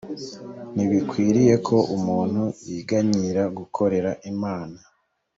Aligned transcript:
ntibikwiriye 0.75 1.55
ko 1.67 1.77
umuntu 1.95 2.43
yiganyira 2.69 3.43
gukorera 3.57 4.11
imana 4.31 4.77